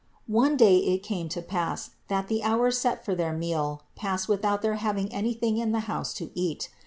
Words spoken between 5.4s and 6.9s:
in the house to eat.